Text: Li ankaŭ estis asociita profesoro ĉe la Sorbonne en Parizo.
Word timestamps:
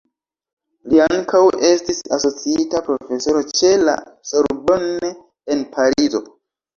Li 0.91 0.99
ankaŭ 1.07 1.41
estis 1.67 1.99
asociita 2.17 2.81
profesoro 2.87 3.43
ĉe 3.59 3.69
la 3.89 3.93
Sorbonne 4.31 5.11
en 5.57 5.63
Parizo. 5.77 6.23